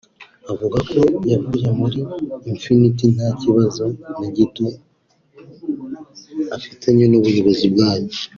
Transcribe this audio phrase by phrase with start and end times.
[0.51, 0.93] Avuga ko
[1.31, 1.99] yavuye muri
[2.51, 3.83] Infinity nta kibazo
[4.19, 4.65] na gito
[6.55, 8.09] afitanye n’ubuyobozi bwayo